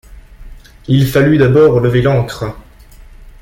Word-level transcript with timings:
Il 0.87 1.05
fallut 1.07 1.37
d’abord 1.37 1.79
lever 1.79 2.01
l’ancre. 2.01 2.45